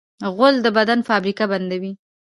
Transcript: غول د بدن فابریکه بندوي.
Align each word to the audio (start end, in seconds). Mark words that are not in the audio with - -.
غول 0.35 0.55
د 0.61 0.67
بدن 0.77 0.99
فابریکه 1.07 1.45
بندوي. 1.51 1.93